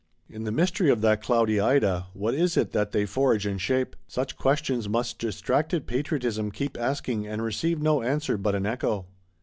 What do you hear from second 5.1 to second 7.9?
distracted Patriotism keep asking, and receive